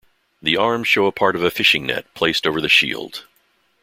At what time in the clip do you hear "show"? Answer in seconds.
0.87-1.05